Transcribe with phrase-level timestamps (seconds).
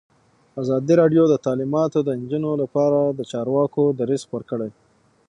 [0.61, 4.69] ازادي راډیو د تعلیمات د نجونو لپاره لپاره د چارواکو دریځ خپور کړی.